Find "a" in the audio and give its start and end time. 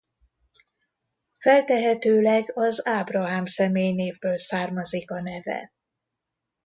5.11-5.21